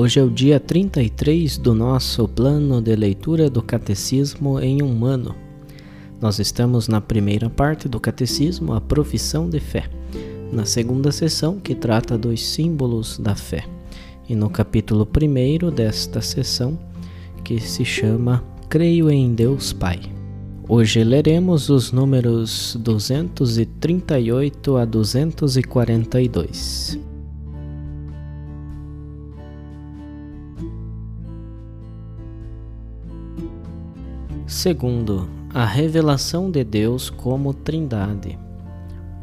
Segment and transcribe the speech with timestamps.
[0.00, 5.34] Hoje é o dia 33 do nosso plano de leitura do Catecismo em um ano.
[6.20, 9.90] Nós estamos na primeira parte do Catecismo, a profissão de fé,
[10.52, 13.64] na segunda sessão, que trata dos símbolos da fé,
[14.28, 16.78] e no capítulo primeiro desta sessão,
[17.42, 19.98] que se chama Creio em Deus Pai.
[20.68, 27.07] Hoje leremos os números 238 a 242.
[34.58, 38.36] Segundo, a revelação de Deus como Trindade.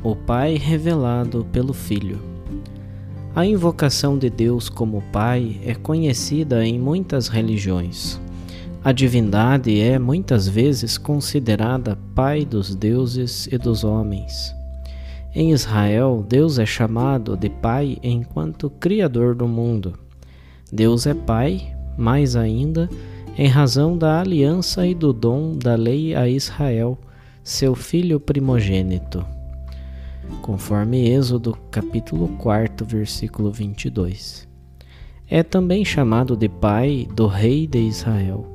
[0.02, 2.22] O Pai revelado pelo Filho.
[3.36, 8.18] A invocação de Deus como Pai é conhecida em muitas religiões.
[8.82, 14.56] A divindade é muitas vezes considerada Pai dos deuses e dos homens.
[15.34, 20.00] Em Israel, Deus é chamado de Pai enquanto Criador do mundo.
[20.72, 22.90] Deus é Pai, mais ainda,
[23.38, 26.98] em razão da aliança e do dom da lei a Israel,
[27.44, 29.26] seu filho primogênito.
[30.42, 34.48] Conforme Êxodo, capítulo 4, versículo 22.
[35.28, 38.46] É também chamado de pai do rei de Israel.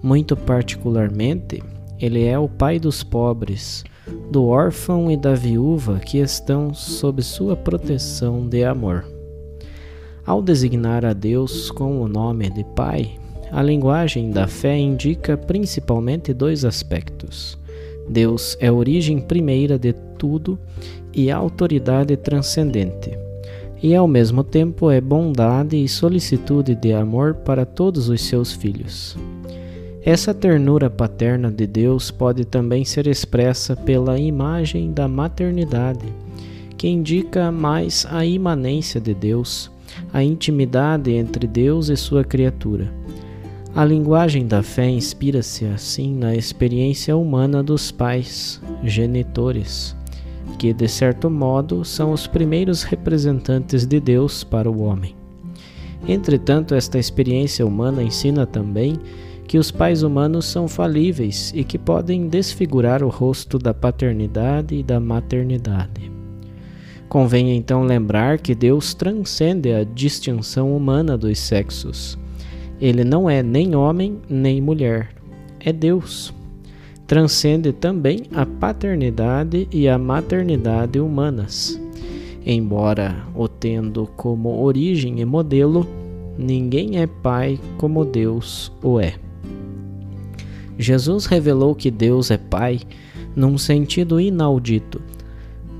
[0.00, 1.60] Muito particularmente,
[1.98, 3.82] ele é o pai dos pobres,
[4.30, 9.04] do órfão e da viúva que estão sob sua proteção de amor.
[10.24, 13.18] Ao designar a Deus com o nome de Pai,
[13.54, 17.56] a linguagem da fé indica principalmente dois aspectos.
[18.08, 20.58] Deus é a origem primeira de tudo
[21.14, 23.16] e a autoridade transcendente,
[23.80, 29.16] e ao mesmo tempo é bondade e solicitude de amor para todos os seus filhos.
[30.02, 36.12] Essa ternura paterna de Deus pode também ser expressa pela imagem da maternidade,
[36.76, 39.70] que indica mais a imanência de Deus,
[40.12, 43.03] a intimidade entre Deus e sua criatura
[43.76, 49.96] a linguagem da fé inspira-se assim na experiência humana dos pais, genitores,
[50.60, 55.16] que de certo modo são os primeiros representantes de Deus para o homem.
[56.06, 58.96] Entretanto, esta experiência humana ensina também
[59.48, 64.84] que os pais humanos são falíveis e que podem desfigurar o rosto da paternidade e
[64.84, 66.12] da maternidade.
[67.08, 72.16] Convém então lembrar que Deus transcende a distinção humana dos sexos
[72.80, 75.10] ele não é nem homem nem mulher,
[75.60, 76.32] é Deus.
[77.06, 81.80] Transcende também a paternidade e a maternidade humanas.
[82.46, 85.86] Embora o tendo como origem e modelo,
[86.38, 89.14] ninguém é pai como Deus o é.
[90.78, 92.80] Jesus revelou que Deus é Pai
[93.36, 95.00] num sentido inaudito.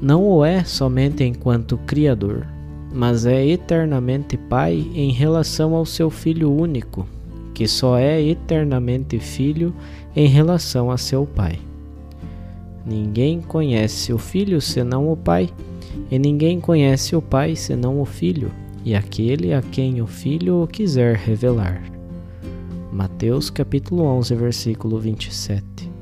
[0.01, 2.47] Não o é somente enquanto Criador,
[2.95, 7.05] mas é eternamente Pai em relação ao seu Filho único,
[7.53, 9.75] que só é eternamente Filho
[10.15, 11.59] em relação a seu Pai.
[12.87, 15.51] Ninguém conhece o Filho senão o Pai,
[16.09, 18.53] e ninguém conhece o Pai senão o Filho,
[18.85, 21.83] e aquele a quem o Filho o quiser revelar.
[22.93, 25.94] Mateus capítulo 11, versículo 27.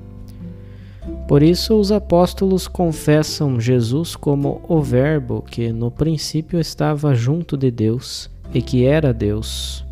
[1.26, 7.70] Por isso, os apóstolos confessam Jesus como o Verbo que no princípio estava junto de
[7.70, 9.84] Deus e que era Deus.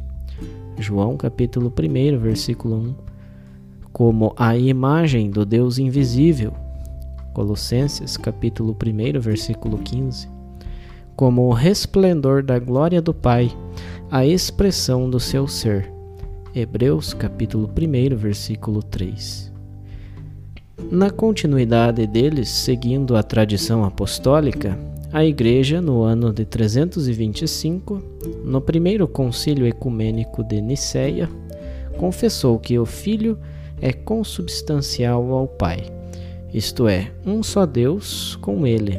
[0.78, 2.94] João capítulo 1, versículo 1.
[3.92, 6.52] Como a imagem do Deus invisível.
[7.32, 10.28] Colossenses capítulo 1, versículo 15.
[11.14, 13.50] Como o resplendor da glória do Pai,
[14.10, 15.90] a expressão do seu ser.
[16.54, 19.49] Hebreus capítulo 1, versículo 3.
[20.88, 24.78] Na continuidade deles, seguindo a tradição apostólica,
[25.12, 28.00] a Igreja, no ano de 325,
[28.44, 31.28] no primeiro concílio ecumênico de Nicéia,
[31.98, 33.36] confessou que o Filho
[33.80, 35.84] é consubstancial ao Pai,
[36.52, 38.98] isto é, um só Deus com ele.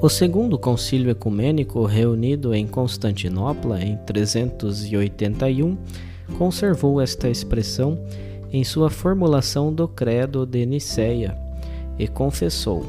[0.00, 5.76] O segundo concílio ecumênico, reunido em Constantinopla em 381,
[6.36, 7.98] conservou esta expressão
[8.52, 11.36] em sua formulação do Credo de Nicéia
[11.98, 12.84] e confessou: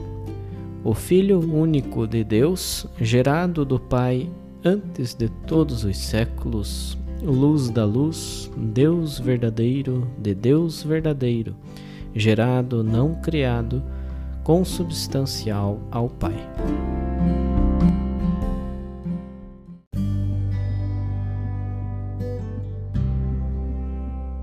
[0.83, 4.29] O Filho único de Deus, gerado do Pai
[4.63, 11.55] antes de todos os séculos, luz da luz, Deus verdadeiro de Deus verdadeiro,
[12.13, 13.81] gerado, não criado,
[14.43, 16.35] consubstancial ao Pai.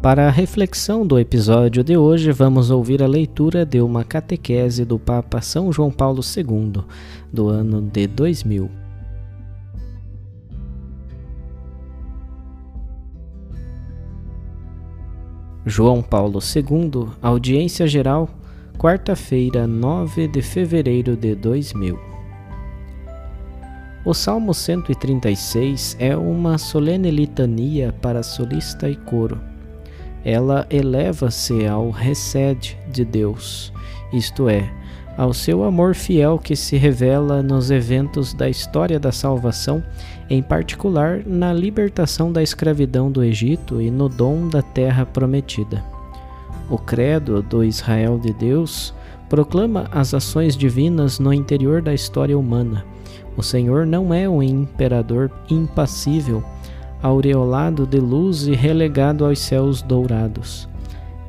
[0.03, 4.99] Para a reflexão do episódio de hoje, vamos ouvir a leitura de uma catequese do
[4.99, 6.83] Papa São João Paulo II,
[7.31, 8.71] do ano de 2000.
[15.67, 18.27] João Paulo II, Audiência Geral,
[18.79, 21.99] quarta-feira, 9 de fevereiro de 2000.
[24.03, 29.50] O Salmo 136 é uma solene litania para solista e coro.
[30.25, 33.73] Ela eleva-se ao recede de Deus,
[34.13, 34.71] isto é,
[35.17, 39.83] ao seu amor fiel que se revela nos eventos da história da salvação,
[40.29, 45.85] em particular na libertação da escravidão do Egito e no dom da terra prometida.
[46.71, 48.95] O credo do Israel de Deus
[49.29, 52.85] proclama as ações divinas no interior da história humana.
[53.37, 56.43] O Senhor não é um imperador impassível,
[57.03, 60.69] aureolado de luz e relegado aos céus dourados.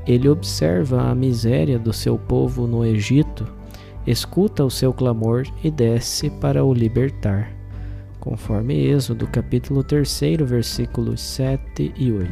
[0.06, 3.46] Ele observa a miséria do seu povo no Egito
[4.06, 7.52] escuta o seu clamor e desce para o libertar,
[8.20, 12.32] conforme Êxodo capítulo 3, versículos 7 e 8.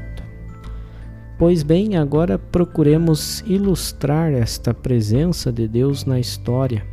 [1.37, 6.85] Pois bem, agora procuremos ilustrar esta presença de Deus na história,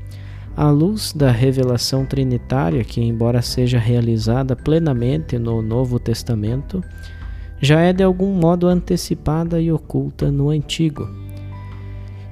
[0.57, 6.83] à luz da revelação trinitária que, embora seja realizada plenamente no Novo Testamento,
[7.61, 11.09] já é de algum modo antecipada e oculta no Antigo.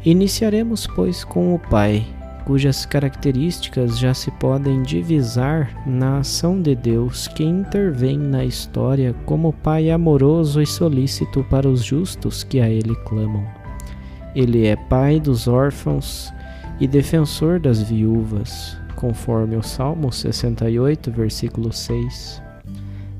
[0.04, 2.06] Iniciaremos, pois, com o Pai,
[2.44, 9.52] cujas características já se podem divisar na ação de Deus que intervém na história como
[9.52, 13.44] Pai amoroso e solícito para os justos que a Ele clamam.
[14.34, 16.33] Ele é Pai dos órfãos
[16.80, 22.42] e defensor das viúvas, conforme o Salmo 68, versículo 6.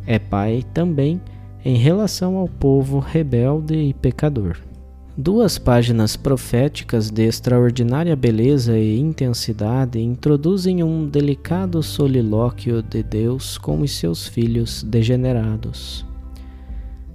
[0.07, 1.21] É Pai também
[1.65, 4.59] em relação ao povo rebelde e pecador.
[5.17, 13.81] Duas páginas proféticas de extraordinária beleza e intensidade introduzem um delicado solilóquio de Deus com
[13.81, 16.05] os seus filhos degenerados.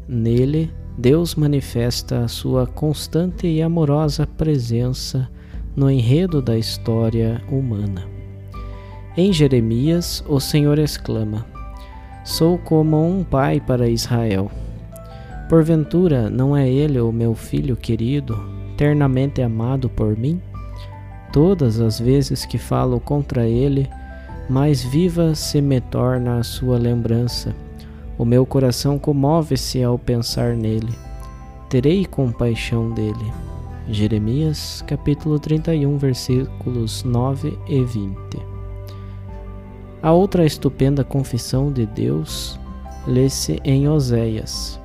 [0.07, 5.29] Nele, Deus manifesta a sua constante e amorosa presença
[5.79, 8.05] no enredo da história humana.
[9.17, 11.45] Em Jeremias, o Senhor exclama:
[12.23, 14.51] Sou como um pai para Israel
[15.49, 18.37] Porventura, não é ele o meu filho querido,
[18.77, 20.39] ternamente amado por mim?
[21.33, 23.89] Todas as vezes que falo contra ele,
[24.47, 27.55] mais viva se me torna a sua lembrança.
[28.15, 30.93] O meu coração comove-se ao pensar nele.
[31.67, 33.48] Terei compaixão dele.
[33.91, 38.17] Jeremias capítulo 31, versículos 9 e 20.
[40.01, 42.59] A outra estupenda confissão de Deus
[43.07, 44.79] lê-se em Oséias,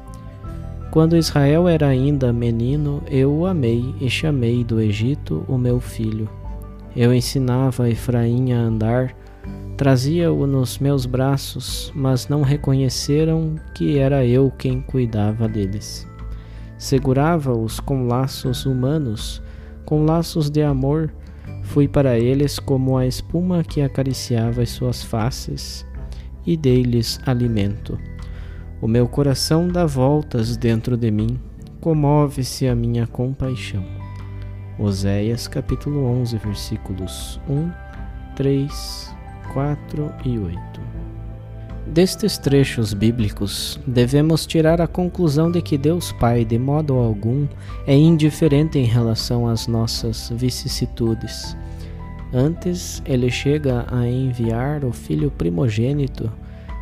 [0.94, 6.30] quando Israel era ainda menino, eu o amei e chamei do Egito o meu filho.
[6.94, 9.12] Eu ensinava Efraim a andar,
[9.76, 16.06] trazia-o nos meus braços, mas não reconheceram que era eu quem cuidava deles.
[16.84, 19.42] Segurava-os com laços humanos,
[19.86, 21.10] com laços de amor,
[21.62, 25.86] fui para eles como a espuma que acariciava as suas faces,
[26.44, 27.98] e dei-lhes alimento.
[28.82, 31.40] O meu coração dá voltas dentro de mim,
[31.80, 33.82] comove-se a minha compaixão.
[34.78, 37.70] Oséias capítulo 11, versículos 1,
[38.36, 39.16] 3,
[39.54, 40.93] 4 e 8.
[41.86, 47.46] Destes trechos bíblicos, devemos tirar a conclusão de que Deus Pai, de modo algum,
[47.86, 51.54] é indiferente em relação às nossas vicissitudes.
[52.32, 56.32] Antes, ele chega a enviar o Filho primogênito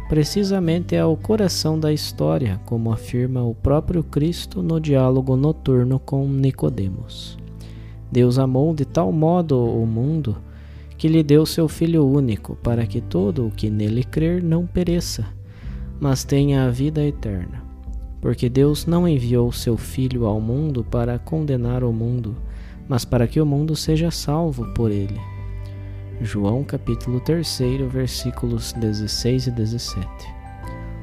[0.08, 7.36] precisamente ao coração da história, como afirma o próprio Cristo no diálogo noturno com Nicodemos.
[8.10, 10.36] Deus amou de tal modo o mundo
[11.02, 15.26] que lhe deu seu Filho único, para que todo o que nele crer não pereça,
[16.00, 17.60] mas tenha a vida eterna.
[18.20, 22.36] Porque Deus não enviou seu Filho ao mundo para condenar o mundo,
[22.88, 25.18] mas para que o mundo seja salvo por ele.
[26.20, 27.58] João capítulo 3,
[27.90, 30.06] versículos 16 e 17.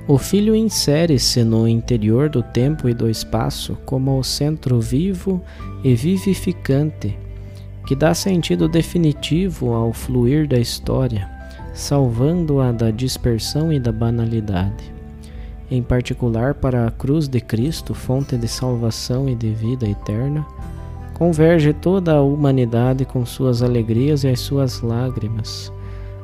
[0.08, 5.44] O Filho insere-se no interior do tempo e do espaço como o centro vivo
[5.84, 7.18] e vivificante
[7.90, 11.28] que dá sentido definitivo ao fluir da história,
[11.74, 14.94] salvando-a da dispersão e da banalidade.
[15.72, 20.46] Em particular, para a cruz de Cristo, fonte de salvação e de vida eterna,
[21.16, 25.74] converge toda a humanidade com suas alegrias e as suas lágrimas,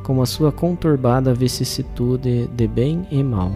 [0.03, 3.51] com a sua conturbada vicissitude de bem e mal.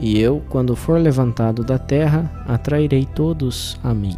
[0.00, 4.16] E eu, quando for levantado da terra, atrairei todos a mim.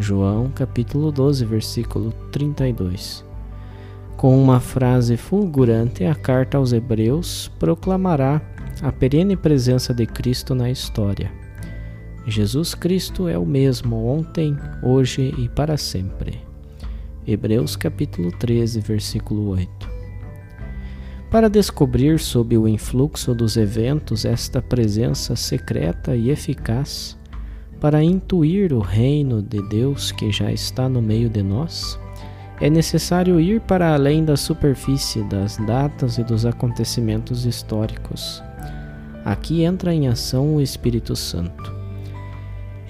[0.00, 3.24] João capítulo 12, versículo 32.
[4.16, 8.40] Com uma frase fulgurante, a carta aos Hebreus proclamará
[8.80, 11.32] a perene presença de Cristo na história.
[12.28, 16.40] Jesus Cristo é o mesmo ontem, hoje e para sempre.
[17.26, 19.68] Hebreus capítulo 13, versículo 8.
[21.28, 27.18] Para descobrir sob o influxo dos eventos esta presença secreta e eficaz,
[27.80, 31.98] para intuir o reino de Deus que já está no meio de nós,
[32.60, 38.42] é necessário ir para além da superfície das datas e dos acontecimentos históricos.
[39.24, 41.78] Aqui entra em ação o Espírito Santo.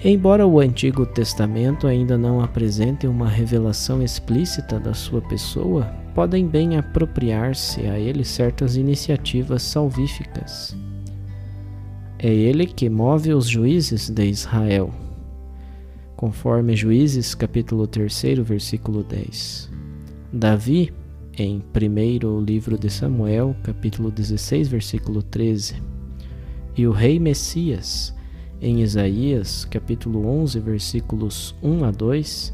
[0.03, 6.77] Embora o Antigo Testamento ainda não apresente uma revelação explícita da sua pessoa, podem bem
[6.77, 10.75] apropriar-se a ele certas iniciativas salvíficas.
[12.21, 14.93] É ele que move os juízes de Israel,
[16.17, 19.71] conforme Juízes capítulo 3, versículo 10.
[20.33, 20.91] Davi,
[21.37, 25.81] em primeiro livro de Samuel, capítulo 16, versículo 13.
[26.75, 28.13] E o rei Messias,
[28.59, 32.53] em Isaías, capítulo 11, versículos 1 a 2,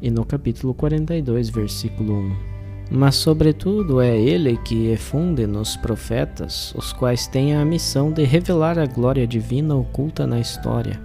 [0.00, 2.53] e no capítulo 42, versículo 1.
[2.90, 8.78] Mas, sobretudo, é ele que efunde nos profetas, os quais têm a missão de revelar
[8.78, 11.00] a glória divina oculta na história,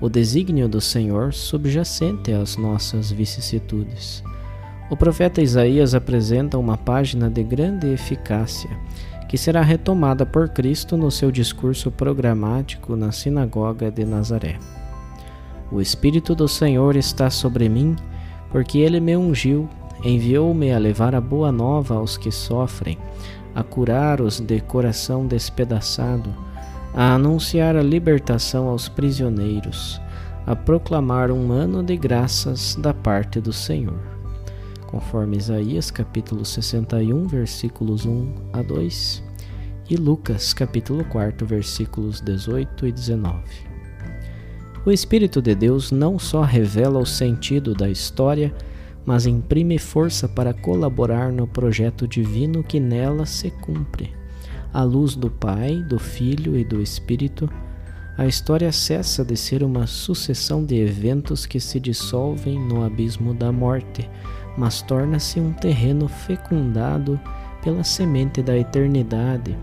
[0.00, 4.22] o desígnio do Senhor subjacente às nossas vicissitudes.
[4.90, 8.70] O profeta Isaías apresenta uma página de grande eficácia
[9.28, 14.58] que será retomada por Cristo no seu discurso programático na sinagoga de Nazaré.
[15.70, 17.94] O Espírito do Senhor está sobre mim,
[18.50, 19.68] porque ele me ungiu,
[20.04, 22.98] enviou-me a levar a boa nova aos que sofrem,
[23.54, 26.34] a curar os de coração despedaçado,
[26.94, 30.00] a anunciar a libertação aos prisioneiros,
[30.46, 34.20] a proclamar um ano de graças da parte do Senhor
[34.90, 39.22] conforme Isaías capítulo 61, versículos 1 a 2
[39.88, 43.40] e Lucas capítulo 4, versículos 18 e 19.
[44.84, 48.52] O Espírito de Deus não só revela o sentido da história,
[49.04, 54.14] mas imprime força para colaborar no projeto divino que nela se cumpre.
[54.72, 57.50] À luz do Pai, do Filho e do Espírito,
[58.16, 63.50] a história cessa de ser uma sucessão de eventos que se dissolvem no abismo da
[63.50, 64.08] morte
[64.56, 67.18] mas torna-se um terreno fecundado
[67.62, 69.56] pela semente da eternidade,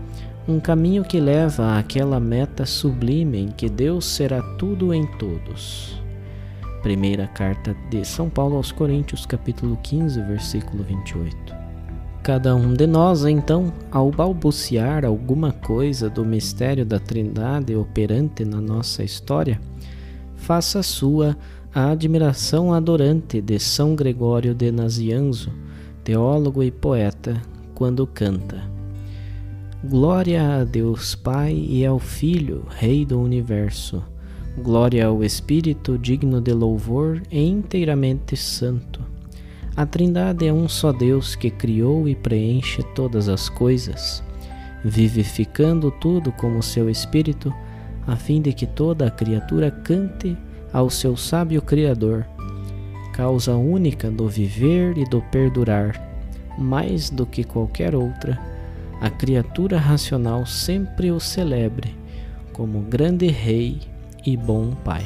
[0.46, 6.00] um caminho que leva àquela meta sublime em que Deus será tudo em todos.
[6.88, 11.36] Primeira carta de São Paulo aos Coríntios, capítulo 15, versículo 28.
[12.22, 18.58] Cada um de nós, então, ao balbuciar alguma coisa do mistério da Trindade operante na
[18.58, 19.60] nossa história,
[20.34, 21.36] faça sua
[21.74, 25.52] a admiração adorante de São Gregório de Nazianzo,
[26.02, 27.36] teólogo e poeta,
[27.74, 28.62] quando canta:
[29.84, 34.02] Glória a Deus Pai e ao Filho, Rei do Universo.
[34.58, 39.00] Glória ao Espírito, digno de louvor e inteiramente santo.
[39.76, 44.22] A Trindade é um só Deus que criou e preenche todas as coisas,
[44.84, 47.54] vivificando tudo como seu Espírito,
[48.06, 50.36] a fim de que toda a criatura cante
[50.72, 52.26] ao seu sábio Criador,
[53.14, 55.98] causa única do viver e do perdurar,
[56.58, 58.38] mais do que qualquer outra,
[59.00, 61.96] a criatura racional sempre o celebre
[62.52, 63.78] como grande Rei
[64.32, 65.04] e bom Pai.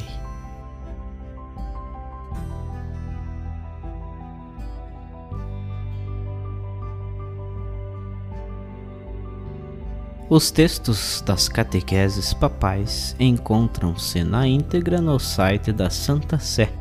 [10.29, 16.73] Os textos das catequeses papais encontram-se na íntegra no site da Santa Sé,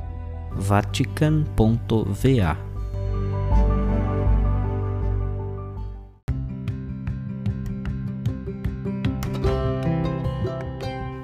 [0.54, 1.92] vatican.va.